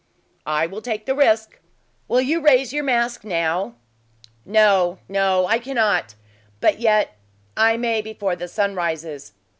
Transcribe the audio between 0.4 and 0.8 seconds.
"I